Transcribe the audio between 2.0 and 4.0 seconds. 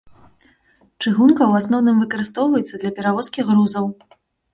выкарыстоўваецца для перавозкі грузаў.